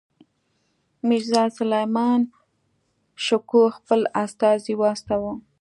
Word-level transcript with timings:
میرزاسلیمان 1.07 2.21
شکوه 3.25 3.67
خپل 3.77 4.01
استازی 4.23 4.73
واستاوه. 4.81 5.33